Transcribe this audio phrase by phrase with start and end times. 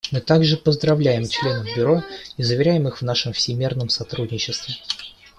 [0.09, 2.01] Мы также поздравляем членов Бюро
[2.35, 4.77] и заверяем их в нашем всемерном сотрудничестве.